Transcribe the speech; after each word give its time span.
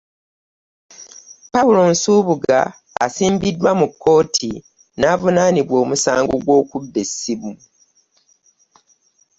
Paul 1.51 1.75
Nsubuga, 1.91 2.59
asimbiddwa 3.05 3.71
mu 3.79 3.87
kkooti 3.91 4.51
n'avunaanibwa 4.99 5.75
omusango 5.83 6.33
gw'okubba 6.45 6.97
essimu 7.05 7.51